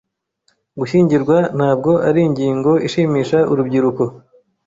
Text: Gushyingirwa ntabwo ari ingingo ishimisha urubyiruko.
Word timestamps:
Gushyingirwa 0.79 1.37
ntabwo 1.57 1.91
ari 2.07 2.19
ingingo 2.27 2.71
ishimisha 2.87 3.37
urubyiruko. 3.51 4.03